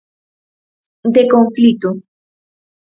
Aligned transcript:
De 1.13 1.23
conflito. 1.33 1.89